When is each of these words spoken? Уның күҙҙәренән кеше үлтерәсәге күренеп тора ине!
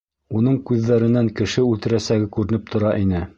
Уның 0.37 0.55
күҙҙәренән 0.69 1.29
кеше 1.41 1.67
үлтерәсәге 1.73 2.31
күренеп 2.39 2.73
тора 2.75 2.97
ине! 3.05 3.23